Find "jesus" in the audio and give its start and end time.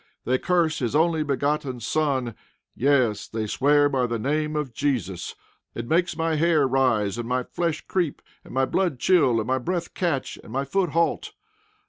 4.73-5.35